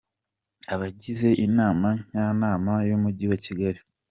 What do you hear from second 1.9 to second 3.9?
Njyanama y’Umujyi wa Kigali.